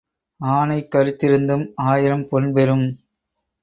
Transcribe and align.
ஆனை 0.39 0.87
கறுத்திருந்தும் 0.91 1.65
ஆயிரம் 1.75 2.27
பொன் 2.29 2.53
பெறும். 2.53 2.87